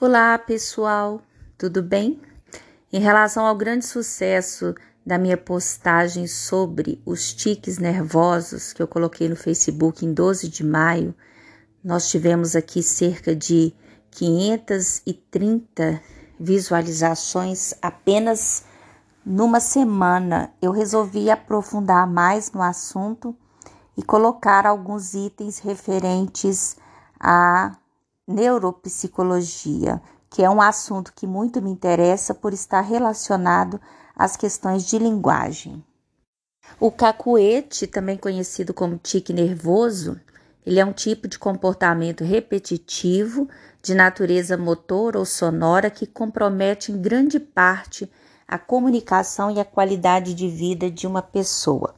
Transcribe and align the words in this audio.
Olá, 0.00 0.36
pessoal, 0.36 1.22
tudo 1.56 1.80
bem? 1.80 2.20
Em 2.92 2.98
relação 2.98 3.46
ao 3.46 3.54
grande 3.54 3.86
sucesso 3.86 4.74
da 5.06 5.16
minha 5.16 5.36
postagem 5.36 6.26
sobre 6.26 7.00
os 7.06 7.32
tiques 7.32 7.78
nervosos 7.78 8.72
que 8.72 8.82
eu 8.82 8.88
coloquei 8.88 9.28
no 9.28 9.36
Facebook 9.36 10.04
em 10.04 10.12
12 10.12 10.48
de 10.48 10.64
maio, 10.64 11.14
nós 11.82 12.10
tivemos 12.10 12.56
aqui 12.56 12.82
cerca 12.82 13.36
de 13.36 13.72
530 14.10 16.02
visualizações 16.40 17.72
apenas 17.80 18.64
numa 19.24 19.60
semana. 19.60 20.52
Eu 20.60 20.72
resolvi 20.72 21.30
aprofundar 21.30 22.04
mais 22.04 22.50
no 22.50 22.60
assunto 22.60 23.32
e 23.96 24.02
colocar 24.02 24.66
alguns 24.66 25.14
itens 25.14 25.60
referentes 25.60 26.76
a 27.20 27.76
neuropsicologia, 28.26 30.00
que 30.30 30.42
é 30.42 30.50
um 30.50 30.60
assunto 30.60 31.12
que 31.14 31.26
muito 31.26 31.60
me 31.62 31.70
interessa 31.70 32.34
por 32.34 32.52
estar 32.52 32.80
relacionado 32.80 33.80
às 34.16 34.36
questões 34.36 34.86
de 34.86 34.98
linguagem. 34.98 35.84
O 36.80 36.90
cacuete, 36.90 37.86
também 37.86 38.16
conhecido 38.16 38.72
como 38.72 38.98
tique 38.98 39.32
nervoso, 39.32 40.18
ele 40.64 40.80
é 40.80 40.84
um 40.84 40.92
tipo 40.92 41.28
de 41.28 41.38
comportamento 41.38 42.24
repetitivo 42.24 43.48
de 43.82 43.94
natureza 43.94 44.56
motor 44.56 45.14
ou 45.14 45.26
sonora 45.26 45.90
que 45.90 46.06
compromete 46.06 46.90
em 46.90 47.00
grande 47.00 47.38
parte 47.38 48.10
a 48.48 48.58
comunicação 48.58 49.50
e 49.50 49.60
a 49.60 49.64
qualidade 49.64 50.34
de 50.34 50.48
vida 50.48 50.90
de 50.90 51.06
uma 51.06 51.20
pessoa. 51.20 51.94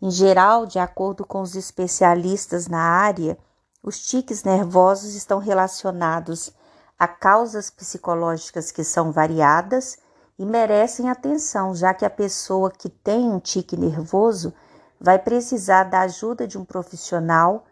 Em 0.00 0.10
geral, 0.10 0.64
de 0.64 0.78
acordo 0.78 1.24
com 1.24 1.42
os 1.42 1.54
especialistas 1.54 2.66
na 2.66 2.80
área, 2.80 3.36
os 3.82 3.98
tiques 3.98 4.42
nervosos 4.42 5.14
estão 5.14 5.38
relacionados 5.38 6.52
a 6.98 7.06
causas 7.06 7.70
psicológicas 7.70 8.72
que 8.72 8.82
são 8.82 9.12
variadas 9.12 9.98
e 10.38 10.44
merecem 10.44 11.08
atenção, 11.08 11.74
já 11.74 11.94
que 11.94 12.04
a 12.04 12.10
pessoa 12.10 12.70
que 12.70 12.88
tem 12.88 13.30
um 13.30 13.38
tique 13.38 13.76
nervoso 13.76 14.52
vai 15.00 15.18
precisar 15.18 15.84
da 15.84 16.00
ajuda 16.00 16.46
de 16.46 16.58
um 16.58 16.64
profissional 16.64 17.64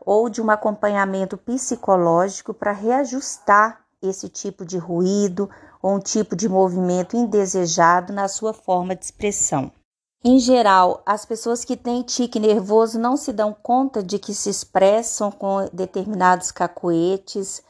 ou 0.00 0.30
de 0.30 0.40
um 0.40 0.50
acompanhamento 0.50 1.36
psicológico 1.36 2.54
para 2.54 2.72
reajustar 2.72 3.80
esse 4.02 4.28
tipo 4.28 4.64
de 4.64 4.78
ruído 4.78 5.48
ou 5.82 5.96
um 5.96 6.00
tipo 6.00 6.34
de 6.34 6.48
movimento 6.48 7.16
indesejado 7.16 8.12
na 8.12 8.28
sua 8.28 8.54
forma 8.54 8.96
de 8.96 9.04
expressão. 9.04 9.70
Em 10.22 10.38
geral, 10.38 11.02
as 11.06 11.24
pessoas 11.24 11.64
que 11.64 11.74
têm 11.74 12.02
tique 12.02 12.38
nervoso 12.38 12.98
não 12.98 13.16
se 13.16 13.32
dão 13.32 13.56
conta 13.62 14.02
de 14.02 14.18
que 14.18 14.34
se 14.34 14.50
expressam 14.50 15.32
com 15.32 15.66
determinados 15.72 16.50
cacoetes, 16.50 17.62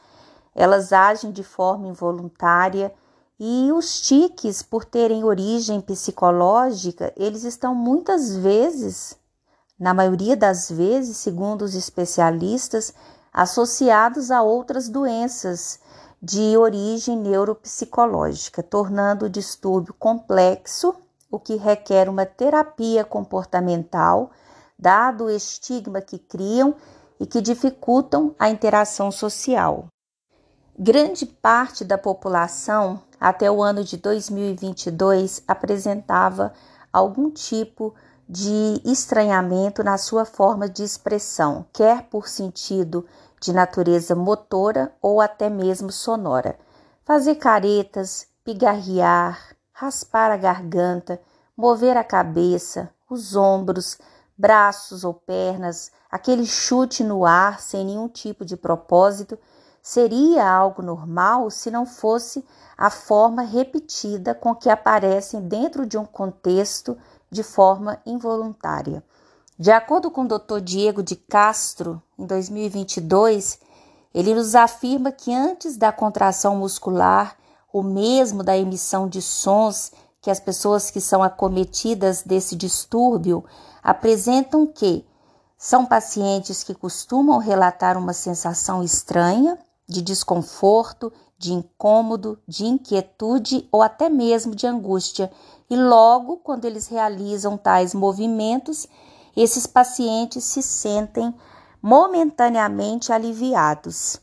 elas 0.53 0.91
agem 0.91 1.31
de 1.31 1.43
forma 1.45 1.87
involuntária. 1.87 2.93
E 3.39 3.71
os 3.71 4.01
tiques, 4.01 4.61
por 4.61 4.83
terem 4.83 5.23
origem 5.23 5.79
psicológica, 5.79 7.13
eles 7.15 7.45
estão 7.45 7.73
muitas 7.73 8.35
vezes, 8.35 9.15
na 9.79 9.93
maioria 9.93 10.35
das 10.35 10.69
vezes, 10.69 11.15
segundo 11.15 11.61
os 11.61 11.73
especialistas, 11.73 12.93
associados 13.31 14.29
a 14.29 14.41
outras 14.41 14.89
doenças 14.89 15.79
de 16.21 16.57
origem 16.57 17.17
neuropsicológica, 17.17 18.61
tornando 18.61 19.27
o 19.27 19.29
distúrbio 19.29 19.93
complexo 19.93 20.93
o 21.31 21.39
que 21.39 21.55
requer 21.55 22.09
uma 22.09 22.25
terapia 22.25 23.05
comportamental, 23.05 24.31
dado 24.77 25.25
o 25.25 25.29
estigma 25.29 26.01
que 26.01 26.19
criam 26.19 26.75
e 27.19 27.25
que 27.25 27.41
dificultam 27.41 28.35
a 28.37 28.49
interação 28.49 29.11
social. 29.11 29.87
Grande 30.77 31.25
parte 31.25 31.85
da 31.85 31.97
população, 31.97 33.01
até 33.19 33.49
o 33.49 33.61
ano 33.61 33.83
de 33.83 33.97
2022, 33.97 35.43
apresentava 35.47 36.53
algum 36.91 37.29
tipo 37.29 37.93
de 38.27 38.81
estranhamento 38.83 39.83
na 39.83 39.97
sua 39.97 40.25
forma 40.25 40.67
de 40.67 40.83
expressão, 40.83 41.65
quer 41.71 42.03
por 42.03 42.27
sentido 42.27 43.05
de 43.39 43.53
natureza 43.53 44.15
motora 44.15 44.93
ou 45.01 45.21
até 45.21 45.49
mesmo 45.49 45.91
sonora. 45.91 46.57
Fazer 47.03 47.35
caretas, 47.35 48.27
pigarrear, 48.43 49.55
raspar 49.81 50.29
a 50.29 50.37
garganta, 50.37 51.19
mover 51.57 51.97
a 51.97 52.03
cabeça, 52.03 52.91
os 53.09 53.35
ombros, 53.35 53.97
braços 54.37 55.03
ou 55.03 55.11
pernas, 55.11 55.91
aquele 56.11 56.45
chute 56.45 57.03
no 57.03 57.25
ar 57.25 57.59
sem 57.59 57.83
nenhum 57.83 58.07
tipo 58.07 58.45
de 58.45 58.55
propósito, 58.55 59.39
seria 59.81 60.47
algo 60.47 60.83
normal 60.83 61.49
se 61.49 61.71
não 61.71 61.87
fosse 61.87 62.45
a 62.77 62.91
forma 62.91 63.41
repetida 63.41 64.35
com 64.35 64.53
que 64.53 64.69
aparecem 64.69 65.41
dentro 65.47 65.87
de 65.87 65.97
um 65.97 66.05
contexto 66.05 66.95
de 67.31 67.41
forma 67.41 67.99
involuntária. 68.05 69.03
De 69.57 69.71
acordo 69.71 70.11
com 70.11 70.25
o 70.25 70.27
Dr. 70.27 70.59
Diego 70.61 71.01
de 71.01 71.15
Castro, 71.15 71.99
em 72.19 72.25
2022, 72.27 73.59
ele 74.13 74.35
nos 74.35 74.53
afirma 74.53 75.11
que 75.11 75.33
antes 75.33 75.75
da 75.75 75.91
contração 75.91 76.55
muscular 76.55 77.40
ou 77.73 77.83
mesmo 77.83 78.43
da 78.43 78.57
emissão 78.57 79.07
de 79.07 79.21
sons 79.21 79.91
que 80.21 80.29
as 80.29 80.39
pessoas 80.39 80.91
que 80.91 81.01
são 81.01 81.23
acometidas 81.23 82.21
desse 82.21 82.55
distúrbio 82.55 83.43
apresentam 83.81 84.67
que 84.67 85.05
são 85.57 85.85
pacientes 85.85 86.63
que 86.63 86.75
costumam 86.75 87.39
relatar 87.39 87.97
uma 87.97 88.13
sensação 88.13 88.83
estranha 88.83 89.57
de 89.87 90.01
desconforto, 90.01 91.11
de 91.37 91.53
incômodo, 91.53 92.39
de 92.47 92.65
inquietude 92.65 93.67
ou 93.71 93.81
até 93.81 94.09
mesmo 94.09 94.55
de 94.55 94.67
angústia. 94.67 95.31
E 95.69 95.75
logo, 95.75 96.37
quando 96.37 96.65
eles 96.65 96.87
realizam 96.87 97.57
tais 97.57 97.93
movimentos, 97.93 98.87
esses 99.35 99.65
pacientes 99.65 100.43
se 100.43 100.61
sentem 100.61 101.33
momentaneamente 101.81 103.11
aliviados 103.11 104.20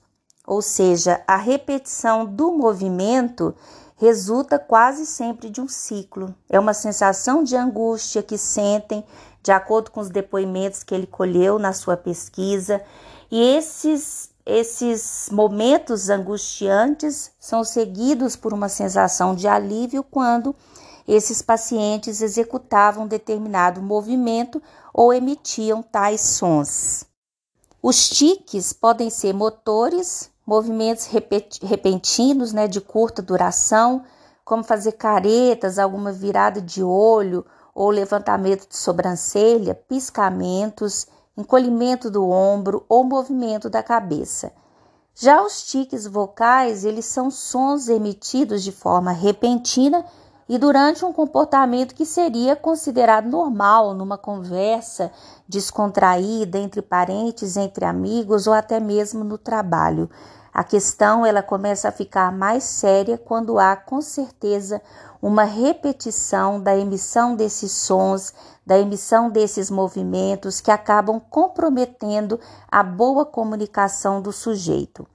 ou 0.48 0.62
seja, 0.62 1.22
a 1.26 1.36
repetição 1.36 2.24
do 2.24 2.50
movimento 2.50 3.54
resulta 3.96 4.58
quase 4.58 5.04
sempre 5.04 5.50
de 5.50 5.60
um 5.60 5.68
ciclo. 5.68 6.34
É 6.48 6.58
uma 6.58 6.72
sensação 6.72 7.44
de 7.44 7.54
angústia 7.54 8.22
que 8.22 8.38
sentem, 8.38 9.04
de 9.42 9.52
acordo 9.52 9.90
com 9.90 10.00
os 10.00 10.08
depoimentos 10.08 10.82
que 10.82 10.94
ele 10.94 11.06
colheu 11.06 11.58
na 11.58 11.74
sua 11.74 11.98
pesquisa, 11.98 12.82
e 13.30 13.38
esses 13.38 14.30
esses 14.46 15.28
momentos 15.30 16.08
angustiantes 16.08 17.30
são 17.38 17.62
seguidos 17.62 18.34
por 18.34 18.54
uma 18.54 18.70
sensação 18.70 19.34
de 19.34 19.46
alívio 19.46 20.02
quando 20.02 20.56
esses 21.06 21.42
pacientes 21.42 22.22
executavam 22.22 23.06
determinado 23.06 23.82
movimento 23.82 24.62
ou 24.94 25.12
emitiam 25.12 25.82
tais 25.82 26.22
sons. 26.22 27.04
Os 27.82 28.08
tiques 28.08 28.72
podem 28.72 29.08
ser 29.08 29.32
motores, 29.32 30.30
movimentos 30.48 31.10
repentinos, 31.62 32.54
né, 32.54 32.66
de 32.66 32.80
curta 32.80 33.20
duração, 33.20 34.02
como 34.42 34.64
fazer 34.64 34.92
caretas, 34.92 35.78
alguma 35.78 36.10
virada 36.10 36.58
de 36.58 36.82
olho 36.82 37.44
ou 37.74 37.90
levantamento 37.90 38.66
de 38.66 38.74
sobrancelha, 38.74 39.74
piscamentos, 39.74 41.06
encolhimento 41.36 42.10
do 42.10 42.26
ombro 42.26 42.82
ou 42.88 43.04
movimento 43.04 43.68
da 43.68 43.82
cabeça. 43.82 44.50
Já 45.14 45.42
os 45.42 45.64
tiques 45.64 46.06
vocais, 46.06 46.82
eles 46.82 47.04
são 47.04 47.30
sons 47.30 47.90
emitidos 47.90 48.64
de 48.64 48.72
forma 48.72 49.12
repentina 49.12 50.02
e 50.48 50.56
durante 50.56 51.04
um 51.04 51.12
comportamento 51.12 51.94
que 51.94 52.06
seria 52.06 52.56
considerado 52.56 53.28
normal 53.28 53.92
numa 53.92 54.16
conversa 54.16 55.12
descontraída 55.46 56.58
entre 56.58 56.80
parentes, 56.80 57.56
entre 57.56 57.84
amigos 57.84 58.46
ou 58.46 58.54
até 58.54 58.80
mesmo 58.80 59.22
no 59.22 59.36
trabalho. 59.36 60.08
A 60.52 60.64
questão 60.64 61.24
ela 61.24 61.42
começa 61.42 61.88
a 61.88 61.92
ficar 61.92 62.32
mais 62.32 62.64
séria 62.64 63.18
quando 63.18 63.58
há 63.58 63.76
com 63.76 64.00
certeza 64.00 64.80
uma 65.20 65.44
repetição 65.44 66.60
da 66.60 66.76
emissão 66.76 67.36
desses 67.36 67.72
sons, 67.72 68.32
da 68.64 68.78
emissão 68.78 69.30
desses 69.30 69.70
movimentos 69.70 70.60
que 70.60 70.70
acabam 70.70 71.20
comprometendo 71.20 72.40
a 72.70 72.82
boa 72.82 73.26
comunicação 73.26 74.22
do 74.22 74.32
sujeito. 74.32 75.06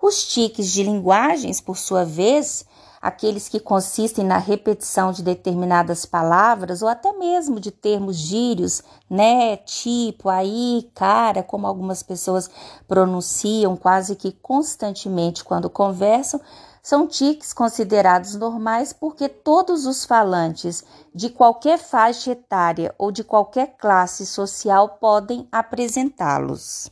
Os 0.00 0.26
tiques 0.26 0.68
de 0.68 0.84
linguagens, 0.84 1.60
por 1.60 1.76
sua 1.76 2.04
vez, 2.04 2.64
aqueles 3.00 3.48
que 3.48 3.60
consistem 3.60 4.24
na 4.24 4.38
repetição 4.38 5.12
de 5.12 5.22
determinadas 5.22 6.04
palavras 6.04 6.82
ou 6.82 6.88
até 6.88 7.12
mesmo 7.12 7.60
de 7.60 7.70
termos 7.70 8.16
gírios, 8.16 8.82
né, 9.08 9.56
tipo, 9.58 10.28
aí, 10.28 10.90
cara, 10.94 11.42
como 11.42 11.66
algumas 11.66 12.02
pessoas 12.02 12.50
pronunciam 12.86 13.76
quase 13.76 14.16
que 14.16 14.32
constantemente 14.32 15.44
quando 15.44 15.70
conversam, 15.70 16.40
são 16.82 17.06
tiques 17.06 17.52
considerados 17.52 18.34
normais 18.34 18.94
porque 18.94 19.28
todos 19.28 19.84
os 19.84 20.06
falantes 20.06 20.82
de 21.14 21.28
qualquer 21.28 21.78
faixa 21.78 22.30
etária 22.30 22.94
ou 22.96 23.12
de 23.12 23.22
qualquer 23.22 23.76
classe 23.76 24.24
social 24.24 24.96
podem 25.00 25.46
apresentá-los. 25.52 26.90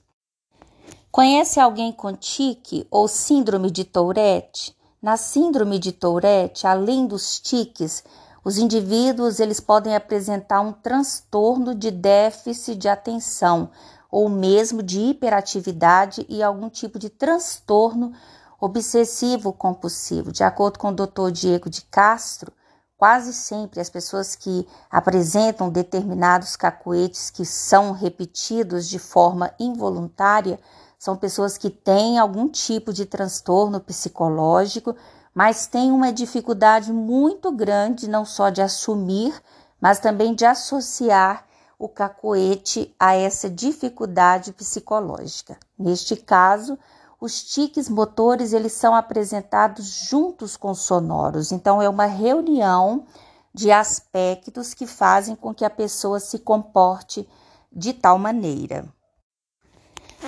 Conhece 1.10 1.58
alguém 1.58 1.92
com 1.92 2.12
tique 2.12 2.86
ou 2.90 3.08
síndrome 3.08 3.70
de 3.70 3.84
Tourette? 3.84 4.75
Na 5.06 5.16
síndrome 5.16 5.78
de 5.78 5.92
Tourette, 5.92 6.66
além 6.66 7.06
dos 7.06 7.38
tiques, 7.38 8.02
os 8.44 8.58
indivíduos 8.58 9.38
eles 9.38 9.60
podem 9.60 9.94
apresentar 9.94 10.60
um 10.60 10.72
transtorno 10.72 11.76
de 11.76 11.92
déficit 11.92 12.74
de 12.74 12.88
atenção 12.88 13.70
ou 14.10 14.28
mesmo 14.28 14.82
de 14.82 14.98
hiperatividade 14.98 16.26
e 16.28 16.42
algum 16.42 16.68
tipo 16.68 16.98
de 16.98 17.08
transtorno 17.08 18.14
obsessivo 18.60 19.52
compulsivo. 19.52 20.32
De 20.32 20.42
acordo 20.42 20.76
com 20.76 20.88
o 20.88 20.92
Dr. 20.92 21.30
Diego 21.30 21.70
de 21.70 21.82
Castro, 21.82 22.52
quase 22.98 23.32
sempre 23.32 23.78
as 23.78 23.88
pessoas 23.88 24.34
que 24.34 24.66
apresentam 24.90 25.70
determinados 25.70 26.56
cacuetes 26.56 27.30
que 27.30 27.44
são 27.44 27.92
repetidos 27.92 28.88
de 28.88 28.98
forma 28.98 29.54
involuntária 29.60 30.58
são 31.06 31.16
pessoas 31.16 31.56
que 31.56 31.70
têm 31.70 32.18
algum 32.18 32.48
tipo 32.48 32.92
de 32.92 33.06
transtorno 33.06 33.80
psicológico 33.80 34.94
mas 35.36 35.66
tem 35.66 35.92
uma 35.92 36.10
dificuldade 36.10 36.90
muito 36.94 37.52
grande 37.52 38.08
não 38.08 38.24
só 38.24 38.48
de 38.48 38.62
assumir, 38.62 39.38
mas 39.78 40.00
também 40.00 40.34
de 40.34 40.46
associar 40.46 41.44
o 41.78 41.90
cacoete 41.90 42.94
a 42.98 43.14
essa 43.14 43.50
dificuldade 43.50 44.50
psicológica. 44.50 45.58
Neste 45.78 46.16
caso, 46.16 46.78
os 47.20 47.44
tiques 47.44 47.86
motores 47.86 48.54
eles 48.54 48.72
são 48.72 48.94
apresentados 48.94 49.84
juntos 50.08 50.56
com 50.56 50.72
sonoros, 50.72 51.52
então 51.52 51.82
é 51.82 51.88
uma 51.88 52.06
reunião 52.06 53.04
de 53.52 53.70
aspectos 53.70 54.72
que 54.72 54.86
fazem 54.86 55.36
com 55.36 55.52
que 55.52 55.66
a 55.66 55.70
pessoa 55.70 56.18
se 56.18 56.38
comporte 56.38 57.28
de 57.70 57.92
tal 57.92 58.18
maneira. 58.18 58.88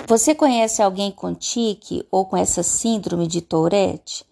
Você 0.07 0.35
conhece 0.35 0.81
alguém 0.81 1.11
com 1.11 1.33
tique 1.33 2.05
ou 2.11 2.25
com 2.25 2.37
essa 2.37 2.63
síndrome 2.63 3.27
de 3.27 3.41
Tourette? 3.41 4.25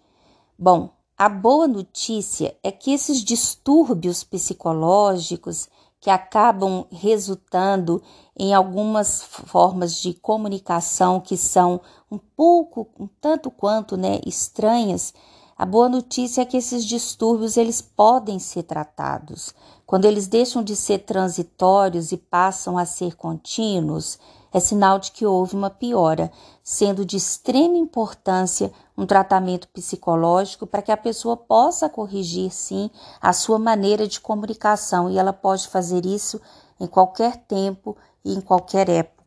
Bom, 0.58 0.90
a 1.16 1.28
boa 1.28 1.66
notícia 1.66 2.56
é 2.62 2.70
que 2.70 2.92
esses 2.92 3.24
distúrbios 3.24 4.22
psicológicos 4.22 5.68
que 6.00 6.10
acabam 6.10 6.86
resultando 6.92 8.00
em 8.38 8.54
algumas 8.54 9.22
formas 9.22 9.96
de 9.96 10.14
comunicação 10.14 11.20
que 11.20 11.36
são 11.36 11.80
um 12.10 12.18
pouco, 12.18 12.88
um 12.98 13.08
tanto 13.20 13.50
quanto, 13.50 13.96
né, 13.96 14.20
estranhas, 14.24 15.12
a 15.56 15.66
boa 15.66 15.88
notícia 15.88 16.42
é 16.42 16.44
que 16.44 16.56
esses 16.56 16.84
distúrbios 16.84 17.56
eles 17.56 17.82
podem 17.82 18.38
ser 18.38 18.62
tratados. 18.62 19.52
Quando 19.84 20.04
eles 20.04 20.28
deixam 20.28 20.62
de 20.62 20.76
ser 20.76 21.00
transitórios 21.00 22.12
e 22.12 22.16
passam 22.16 22.78
a 22.78 22.84
ser 22.84 23.16
contínuos, 23.16 24.20
é 24.52 24.60
sinal 24.60 24.98
de 24.98 25.12
que 25.12 25.26
houve 25.26 25.54
uma 25.54 25.70
piora, 25.70 26.30
sendo 26.62 27.04
de 27.04 27.16
extrema 27.16 27.76
importância 27.76 28.72
um 28.96 29.06
tratamento 29.06 29.68
psicológico 29.68 30.66
para 30.66 30.82
que 30.82 30.90
a 30.90 30.96
pessoa 30.96 31.36
possa 31.36 31.88
corrigir, 31.88 32.50
sim, 32.50 32.90
a 33.20 33.32
sua 33.32 33.58
maneira 33.58 34.08
de 34.08 34.20
comunicação 34.20 35.08
e 35.10 35.18
ela 35.18 35.32
pode 35.32 35.68
fazer 35.68 36.04
isso 36.04 36.40
em 36.80 36.86
qualquer 36.86 37.36
tempo 37.36 37.96
e 38.24 38.34
em 38.34 38.40
qualquer 38.40 38.88
época. 38.88 39.17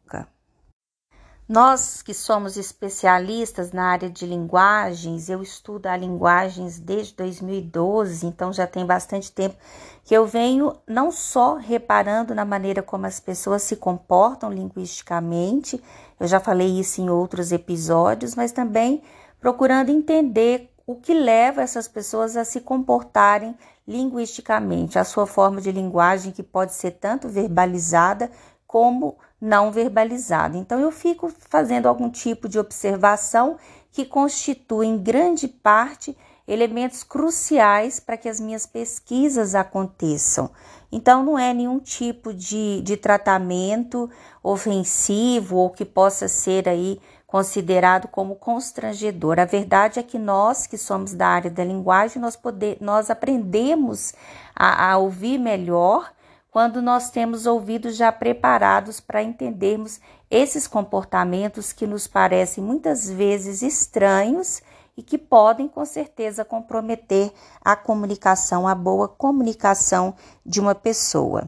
Nós 1.51 2.01
que 2.01 2.13
somos 2.13 2.55
especialistas 2.55 3.73
na 3.73 3.83
área 3.87 4.09
de 4.09 4.25
linguagens, 4.25 5.27
eu 5.27 5.41
estudo 5.41 5.87
a 5.87 5.97
linguagens 5.97 6.79
desde 6.79 7.13
2012, 7.15 8.25
então 8.25 8.53
já 8.53 8.65
tem 8.65 8.85
bastante 8.85 9.29
tempo 9.29 9.57
que 10.05 10.15
eu 10.15 10.25
venho 10.25 10.77
não 10.87 11.11
só 11.11 11.55
reparando 11.55 12.33
na 12.33 12.45
maneira 12.45 12.81
como 12.81 13.05
as 13.05 13.19
pessoas 13.19 13.63
se 13.63 13.75
comportam 13.75 14.49
linguisticamente, 14.49 15.83
eu 16.17 16.25
já 16.25 16.39
falei 16.39 16.79
isso 16.79 17.01
em 17.01 17.09
outros 17.09 17.51
episódios, 17.51 18.33
mas 18.33 18.53
também 18.53 19.03
procurando 19.37 19.89
entender 19.89 20.73
o 20.87 20.95
que 20.95 21.13
leva 21.13 21.61
essas 21.61 21.85
pessoas 21.85 22.37
a 22.37 22.45
se 22.45 22.61
comportarem 22.61 23.57
linguisticamente, 23.85 24.97
a 24.97 25.03
sua 25.03 25.27
forma 25.27 25.59
de 25.59 25.73
linguagem 25.73 26.31
que 26.31 26.43
pode 26.43 26.73
ser 26.73 26.91
tanto 26.91 27.27
verbalizada 27.27 28.31
como 28.65 29.17
não 29.41 29.71
verbalizado. 29.71 30.55
Então, 30.55 30.79
eu 30.79 30.91
fico 30.91 31.33
fazendo 31.49 31.87
algum 31.87 32.09
tipo 32.09 32.47
de 32.47 32.59
observação 32.59 33.57
que 33.91 34.05
constitui, 34.05 34.85
em 34.85 34.97
grande 34.97 35.47
parte, 35.47 36.15
elementos 36.47 37.03
cruciais 37.03 37.99
para 37.99 38.17
que 38.17 38.29
as 38.29 38.39
minhas 38.39 38.65
pesquisas 38.65 39.55
aconteçam. 39.55 40.51
Então, 40.91 41.23
não 41.23 41.39
é 41.39 41.53
nenhum 41.53 41.79
tipo 41.79 42.33
de, 42.33 42.81
de 42.81 42.97
tratamento 42.97 44.09
ofensivo 44.43 45.57
ou 45.57 45.69
que 45.69 45.85
possa 45.85 46.27
ser 46.27 46.69
aí 46.69 46.99
considerado 47.25 48.09
como 48.09 48.35
constrangedor. 48.35 49.39
A 49.39 49.45
verdade 49.45 49.99
é 49.99 50.03
que 50.03 50.19
nós, 50.19 50.67
que 50.67 50.77
somos 50.77 51.13
da 51.13 51.27
área 51.27 51.49
da 51.49 51.63
linguagem, 51.63 52.21
nós, 52.21 52.35
poder, 52.35 52.77
nós 52.81 53.09
aprendemos 53.09 54.13
a, 54.53 54.91
a 54.91 54.97
ouvir 54.97 55.37
melhor 55.37 56.11
quando 56.51 56.81
nós 56.81 57.09
temos 57.09 57.45
ouvidos 57.45 57.95
já 57.95 58.11
preparados 58.11 58.99
para 58.99 59.23
entendermos 59.23 60.01
esses 60.29 60.67
comportamentos 60.67 61.71
que 61.71 61.87
nos 61.87 62.07
parecem 62.07 62.61
muitas 62.61 63.09
vezes 63.09 63.61
estranhos 63.61 64.61
e 64.97 65.01
que 65.01 65.17
podem 65.17 65.69
com 65.69 65.85
certeza 65.85 66.43
comprometer 66.43 67.31
a 67.63 67.73
comunicação, 67.77 68.67
a 68.67 68.75
boa 68.75 69.07
comunicação 69.07 70.13
de 70.45 70.59
uma 70.59 70.75
pessoa. 70.75 71.45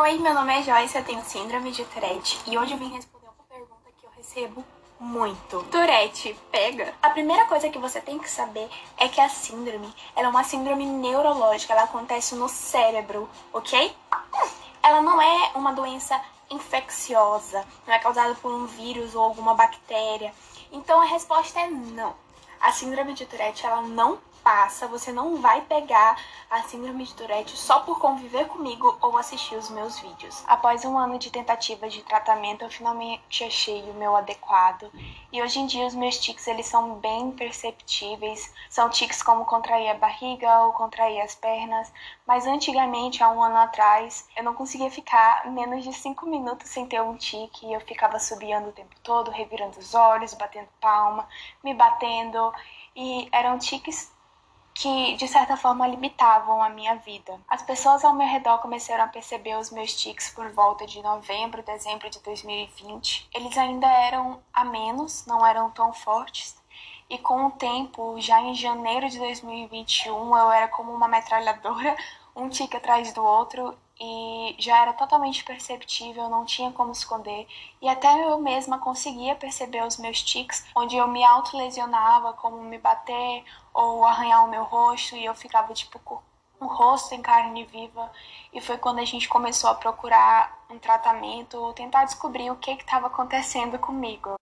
Oi, 0.00 0.18
meu 0.18 0.32
nome 0.32 0.60
é 0.60 0.62
Joyce, 0.62 0.96
eu 0.96 1.04
tenho 1.04 1.22
síndrome 1.22 1.70
de 1.70 1.84
Tourette 1.84 2.40
e 2.46 2.56
hoje 2.56 2.72
eu 2.72 2.78
vim 2.78 2.88
responder 2.88 3.26
uma 3.26 3.44
pergunta 3.46 3.90
que 4.00 4.06
eu 4.06 4.10
recebo 4.16 4.64
muito. 4.98 5.62
Tourette 5.64 6.36
pega? 6.50 6.94
A 7.02 7.10
primeira 7.10 7.44
coisa 7.46 7.68
que 7.68 7.78
você 7.78 8.00
tem 8.00 8.18
que 8.18 8.30
saber 8.30 8.68
é 8.96 9.08
que 9.08 9.20
a 9.20 9.28
síndrome, 9.28 9.92
ela 10.14 10.28
é 10.28 10.30
uma 10.30 10.44
síndrome 10.44 10.86
neurológica, 10.86 11.72
ela 11.72 11.84
acontece 11.84 12.34
no 12.34 12.48
cérebro, 12.48 13.28
ok? 13.52 13.94
Ela 14.82 15.02
não 15.02 15.20
é 15.20 15.52
uma 15.54 15.72
doença 15.72 16.20
infecciosa, 16.50 17.64
não 17.86 17.94
é 17.94 17.98
causada 17.98 18.34
por 18.36 18.52
um 18.52 18.66
vírus 18.66 19.14
ou 19.14 19.22
alguma 19.22 19.54
bactéria. 19.54 20.32
Então 20.72 21.00
a 21.00 21.04
resposta 21.04 21.60
é 21.60 21.66
não. 21.68 22.14
A 22.60 22.72
síndrome 22.72 23.12
de 23.12 23.26
Tourette 23.26 23.66
ela 23.66 23.82
não 23.82 24.18
passa, 24.46 24.86
você 24.86 25.10
não 25.10 25.38
vai 25.38 25.60
pegar 25.62 26.16
a 26.48 26.62
síndrome 26.62 27.02
de 27.02 27.12
Tourette 27.14 27.56
só 27.56 27.80
por 27.80 27.98
conviver 27.98 28.46
comigo 28.46 28.96
ou 29.00 29.18
assistir 29.18 29.56
os 29.56 29.68
meus 29.70 29.98
vídeos. 29.98 30.44
Após 30.46 30.84
um 30.84 30.96
ano 30.96 31.18
de 31.18 31.32
tentativa 31.32 31.88
de 31.88 32.00
tratamento, 32.04 32.62
eu 32.62 32.70
finalmente 32.70 33.42
achei 33.42 33.82
o 33.90 33.94
meu 33.94 34.14
adequado. 34.14 34.88
E 35.32 35.42
hoje 35.42 35.58
em 35.58 35.66
dia 35.66 35.84
os 35.84 35.96
meus 35.96 36.20
tics 36.20 36.46
eles 36.46 36.66
são 36.66 36.94
bem 36.94 37.32
perceptíveis. 37.32 38.54
São 38.70 38.88
tics 38.88 39.20
como 39.20 39.44
contrair 39.44 39.90
a 39.90 39.94
barriga 39.94 40.60
ou 40.60 40.72
contrair 40.74 41.20
as 41.22 41.34
pernas. 41.34 41.92
Mas 42.24 42.46
antigamente, 42.46 43.24
há 43.24 43.28
um 43.28 43.42
ano 43.42 43.56
atrás, 43.56 44.28
eu 44.36 44.44
não 44.44 44.54
conseguia 44.54 44.92
ficar 44.92 45.50
menos 45.50 45.82
de 45.82 45.92
5 45.92 46.24
minutos 46.24 46.70
sem 46.70 46.86
ter 46.86 47.02
um 47.02 47.16
tique. 47.16 47.72
Eu 47.72 47.80
ficava 47.80 48.20
subiando 48.20 48.68
o 48.68 48.72
tempo 48.72 48.94
todo, 49.02 49.28
revirando 49.28 49.76
os 49.80 49.92
olhos, 49.92 50.34
batendo 50.34 50.68
palma, 50.80 51.28
me 51.64 51.74
batendo. 51.74 52.52
E 52.94 53.28
eram 53.32 53.58
tiques 53.58 54.14
que 54.76 55.16
de 55.16 55.26
certa 55.26 55.56
forma 55.56 55.86
limitavam 55.86 56.62
a 56.62 56.68
minha 56.68 56.96
vida. 56.96 57.40
As 57.48 57.62
pessoas 57.62 58.04
ao 58.04 58.12
meu 58.12 58.28
redor 58.28 58.58
começaram 58.58 59.04
a 59.04 59.08
perceber 59.08 59.56
os 59.56 59.70
meus 59.70 59.94
tics 59.94 60.28
por 60.34 60.50
volta 60.52 60.86
de 60.86 61.02
novembro, 61.02 61.62
dezembro 61.62 62.10
de 62.10 62.20
2020. 62.20 63.26
Eles 63.34 63.56
ainda 63.56 63.86
eram 63.86 64.38
a 64.52 64.66
menos, 64.66 65.24
não 65.24 65.46
eram 65.46 65.70
tão 65.70 65.94
fortes. 65.94 66.54
E 67.08 67.16
com 67.16 67.46
o 67.46 67.50
tempo, 67.52 68.20
já 68.20 68.38
em 68.42 68.54
janeiro 68.54 69.08
de 69.08 69.18
2021, 69.18 70.36
eu 70.36 70.50
era 70.50 70.68
como 70.68 70.92
uma 70.92 71.08
metralhadora, 71.08 71.96
um 72.36 72.50
tique 72.50 72.76
atrás 72.76 73.14
do 73.14 73.24
outro, 73.24 73.74
e 74.00 74.54
já 74.58 74.82
era 74.82 74.92
totalmente 74.92 75.44
perceptível, 75.44 76.28
não 76.28 76.44
tinha 76.44 76.70
como 76.72 76.92
esconder, 76.92 77.46
e 77.80 77.88
até 77.88 78.08
eu 78.24 78.38
mesma 78.38 78.78
conseguia 78.78 79.34
perceber 79.34 79.84
os 79.84 79.96
meus 79.96 80.22
tics, 80.22 80.64
onde 80.74 80.96
eu 80.96 81.08
me 81.08 81.24
autolesionava, 81.24 82.32
como 82.34 82.62
me 82.62 82.78
bater 82.78 83.44
ou 83.72 84.04
arranhar 84.04 84.44
o 84.44 84.50
meu 84.50 84.64
rosto, 84.64 85.16
e 85.16 85.24
eu 85.24 85.34
ficava 85.34 85.72
tipo 85.72 85.98
com 86.00 86.20
o 86.60 86.66
rosto 86.66 87.14
em 87.14 87.22
carne 87.22 87.64
viva, 87.64 88.10
e 88.52 88.60
foi 88.60 88.78
quando 88.78 88.98
a 88.98 89.04
gente 89.04 89.28
começou 89.28 89.70
a 89.70 89.74
procurar 89.74 90.64
um 90.70 90.78
tratamento 90.78 91.56
ou 91.58 91.72
tentar 91.72 92.04
descobrir 92.04 92.50
o 92.50 92.56
que 92.56 92.72
estava 92.72 93.06
acontecendo 93.06 93.78
comigo. 93.78 94.34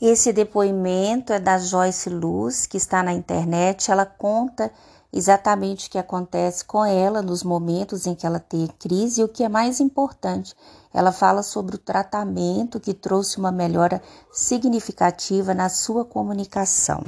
Esse 0.00 0.32
depoimento 0.32 1.30
é 1.30 1.38
da 1.38 1.58
Joyce 1.58 2.08
Luz, 2.08 2.66
que 2.66 2.78
está 2.78 3.02
na 3.02 3.12
internet. 3.12 3.90
Ela 3.90 4.06
conta 4.06 4.72
exatamente 5.12 5.88
o 5.88 5.90
que 5.90 5.98
acontece 5.98 6.64
com 6.64 6.84
ela 6.84 7.22
nos 7.22 7.42
momentos 7.42 8.06
em 8.06 8.14
que 8.14 8.26
ela 8.26 8.38
tem 8.38 8.66
crise 8.78 9.20
e 9.20 9.24
o 9.24 9.28
que 9.28 9.42
é 9.42 9.48
mais 9.48 9.80
importante, 9.80 10.54
ela 10.92 11.12
fala 11.12 11.42
sobre 11.42 11.76
o 11.76 11.78
tratamento 11.78 12.80
que 12.80 12.94
trouxe 12.94 13.38
uma 13.38 13.52
melhora 13.52 14.02
significativa 14.32 15.54
na 15.54 15.68
sua 15.68 16.04
comunicação. 16.04 17.02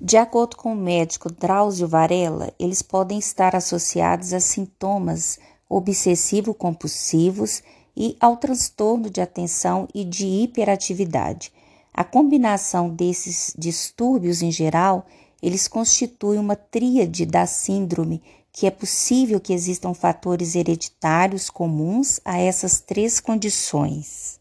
De 0.00 0.16
acordo 0.16 0.56
com 0.56 0.72
o 0.72 0.76
médico 0.76 1.32
Drauzio 1.32 1.88
Varela, 1.88 2.52
eles 2.58 2.82
podem 2.82 3.18
estar 3.18 3.56
associados 3.56 4.34
a 4.34 4.40
sintomas 4.40 5.38
obsessivo-compulsivos 5.68 7.62
e 7.96 8.16
ao 8.20 8.36
transtorno 8.36 9.08
de 9.08 9.20
atenção 9.22 9.88
e 9.94 10.04
de 10.04 10.26
hiperatividade. 10.26 11.50
A 11.94 12.04
combinação 12.04 12.90
desses 12.90 13.54
distúrbios 13.56 14.42
em 14.42 14.50
geral, 14.50 15.06
eles 15.42 15.68
constituem 15.68 16.38
uma 16.38 16.56
tríade 16.56 17.26
da 17.26 17.46
síndrome, 17.46 18.22
que 18.52 18.66
é 18.66 18.70
possível 18.70 19.38
que 19.38 19.52
existam 19.52 19.92
fatores 19.92 20.54
hereditários 20.54 21.50
comuns 21.50 22.20
a 22.24 22.38
essas 22.38 22.80
três 22.80 23.20
condições. 23.20 24.40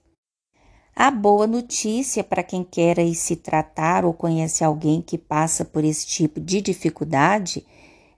A 0.96 1.12
boa 1.12 1.46
notícia 1.46 2.24
para 2.24 2.42
quem 2.42 2.64
quer 2.64 2.98
se 3.14 3.36
tratar 3.36 4.06
ou 4.06 4.14
conhece 4.14 4.64
alguém 4.64 5.02
que 5.02 5.18
passa 5.18 5.66
por 5.66 5.84
esse 5.84 6.08
tipo 6.08 6.40
de 6.40 6.62
dificuldade 6.62 7.66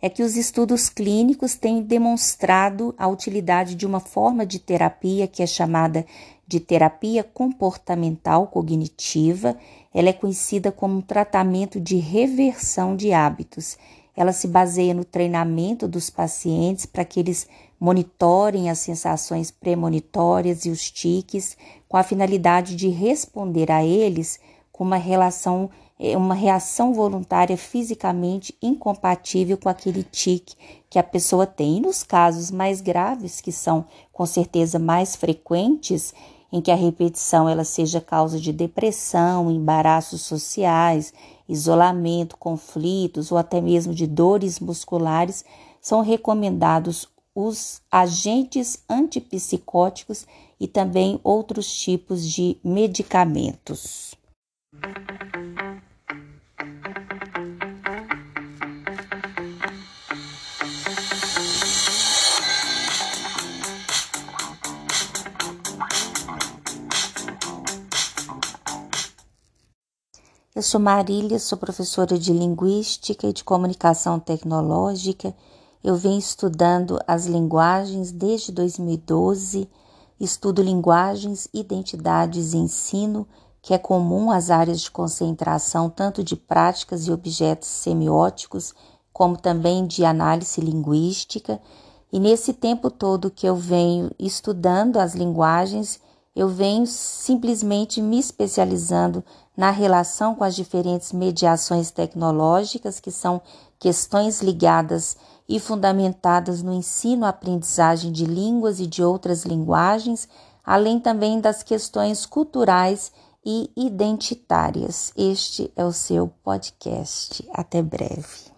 é 0.02 0.10
que 0.10 0.22
os 0.24 0.36
estudos 0.36 0.90
clínicos 0.90 1.56
têm 1.56 1.82
demonstrado 1.82 2.94
a 2.98 3.08
utilidade 3.08 3.76
de 3.76 3.86
uma 3.86 4.00
forma 4.00 4.46
de 4.46 4.60
terapia 4.60 5.28
que 5.28 5.42
é 5.42 5.48
chamada 5.48 6.06
de 6.48 6.60
terapia 6.60 7.24
comportamental 7.24 8.48
cognitiva. 8.48 9.58
Ela 9.94 10.10
é 10.10 10.14
conhecida 10.14 10.72
como 10.72 10.98
um 10.98 11.02
tratamento 11.02 11.80
de 11.80 11.98
reversão 11.98 12.96
de 12.96 13.12
hábitos. 13.12 13.78
Ela 14.16 14.32
se 14.32 14.48
baseia 14.48 14.94
no 14.94 15.04
treinamento 15.04 15.88
dos 15.88 16.10
pacientes 16.10 16.86
para 16.86 17.06
que 17.06 17.20
eles 17.20 17.48
monitorem 17.80 18.70
as 18.70 18.80
sensações 18.80 19.52
premonitórias 19.52 20.66
e 20.66 20.70
os 20.70 20.90
tiques, 20.90 21.58
com 21.88 21.98
a 21.98 22.04
finalidade 22.04 22.76
de 22.76 22.88
responder 22.88 23.72
a 23.72 23.84
eles 23.84 24.40
com 24.72 24.84
uma 24.84 24.98
relação 24.98 25.70
uma 26.00 26.36
reação 26.36 26.94
voluntária 26.94 27.58
fisicamente 27.58 28.56
incompatível 28.62 29.58
com 29.58 29.68
aquele 29.68 30.04
tique 30.04 30.56
que 30.90 31.00
a 31.00 31.04
pessoa 31.04 31.48
tem. 31.48 31.78
E 31.78 31.82
nos 31.82 32.04
casos 32.04 32.52
mais 32.52 32.82
graves, 32.82 33.42
que 33.42 33.52
são 33.52 33.86
com 34.14 34.26
certeza 34.26 34.78
mais 34.78 35.16
frequentes, 35.16 36.14
em 36.52 36.62
que 36.62 36.72
a 36.72 36.76
repetição 36.76 37.50
ela 37.50 37.64
seja 37.64 38.00
causa 38.00 38.40
de 38.40 38.54
depressão, 38.54 39.52
embaraços 39.52 40.22
sociais, 40.22 41.14
isolamento, 41.50 42.38
conflitos 42.38 43.32
ou 43.32 43.38
até 43.38 43.60
mesmo 43.60 43.94
de 43.94 44.08
dores 44.08 44.60
musculares, 44.60 45.44
são 45.82 46.02
recomendados 46.02 47.08
os 47.34 47.82
agentes 47.92 48.84
antipsicóticos 48.90 50.26
e 50.60 50.68
também 50.68 51.20
outros 51.24 51.72
tipos 51.72 52.26
de 52.26 52.58
medicamentos. 52.64 54.16
Eu 70.58 70.64
sou 70.64 70.82
Marília, 70.82 71.38
sou 71.38 71.56
professora 71.56 72.18
de 72.18 72.34
Linguística 72.34 73.28
e 73.28 73.32
de 73.32 73.44
Comunicação 73.44 74.20
Tecnológica. 74.20 75.32
Eu 75.84 75.96
venho 75.96 76.18
estudando 76.18 77.00
as 77.06 77.28
linguagens 77.28 78.12
desde 78.12 78.52
2012, 78.52 79.70
estudo 80.20 80.64
linguagens, 80.64 81.48
identidades 81.54 82.54
e 82.54 82.58
ensino, 82.58 83.28
que 83.62 83.72
é 83.72 83.78
comum 83.78 84.32
às 84.32 84.50
áreas 84.50 84.82
de 84.82 84.90
concentração 84.90 85.92
tanto 85.92 86.24
de 86.24 86.36
práticas 86.36 87.06
e 87.06 87.12
objetos 87.12 87.70
semióticos, 87.70 88.74
como 89.14 89.38
também 89.38 89.86
de 89.86 90.04
análise 90.06 90.60
linguística. 90.60 91.62
E 92.12 92.20
nesse 92.20 92.52
tempo 92.52 92.90
todo 92.90 93.30
que 93.30 93.46
eu 93.46 93.56
venho 93.56 94.10
estudando 94.18 94.98
as 94.98 95.14
linguagens, 95.14 96.00
eu 96.38 96.48
venho 96.48 96.86
simplesmente 96.86 98.00
me 98.00 98.20
especializando 98.20 99.24
na 99.58 99.72
relação 99.72 100.36
com 100.36 100.44
as 100.44 100.56
diferentes 100.56 101.12
mediações 101.12 101.90
tecnológicas, 101.90 103.00
que 103.00 103.10
são 103.10 103.42
questões 103.80 104.40
ligadas 104.44 105.18
e 105.50 105.60
fundamentadas 105.60 106.62
no 106.62 106.72
ensino-aprendizagem 106.72 108.12
de 108.12 108.26
línguas 108.26 108.80
e 108.80 108.86
de 108.86 109.04
outras 109.04 109.46
linguagens, 109.46 110.30
além 110.64 111.00
também 111.00 111.42
das 111.42 111.64
questões 111.64 112.24
culturais 112.24 113.12
e 113.44 113.72
identitárias. 113.76 115.12
Este 115.18 115.74
é 115.76 115.84
o 115.84 115.92
seu 115.92 116.28
podcast. 116.44 117.44
Até 117.52 117.82
breve. 117.82 118.57